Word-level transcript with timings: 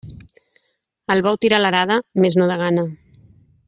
El 1.15 1.21
bou 1.27 1.39
tira 1.45 1.61
l'arada, 1.63 2.01
mes 2.25 2.43
no 2.43 2.53
de 2.53 2.61
gana. 2.67 2.91